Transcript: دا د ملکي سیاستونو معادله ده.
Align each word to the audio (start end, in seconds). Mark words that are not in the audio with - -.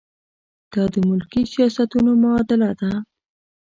دا 0.71 0.83
د 0.93 0.95
ملکي 1.07 1.41
سیاستونو 1.53 2.11
معادله 2.21 2.71
ده. 2.79 2.91